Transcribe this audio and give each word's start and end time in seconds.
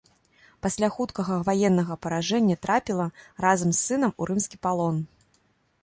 Пасля 0.65 0.87
хуткага 0.95 1.35
ваеннага 1.51 1.93
паражэння 2.05 2.55
трапіла, 2.65 3.07
разам 3.49 3.69
з 3.77 3.87
сынам, 3.87 4.11
у 4.21 4.31
рымскі 4.33 4.57
палон. 4.69 4.95